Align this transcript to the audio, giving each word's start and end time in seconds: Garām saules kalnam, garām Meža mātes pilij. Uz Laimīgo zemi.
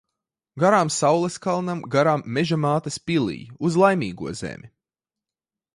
Garām 0.61 0.89
saules 0.95 1.35
kalnam, 1.43 1.83
garām 1.97 2.25
Meža 2.37 2.59
mātes 2.65 2.99
pilij. 3.11 3.39
Uz 3.69 3.79
Laimīgo 3.85 4.37
zemi. 4.43 4.73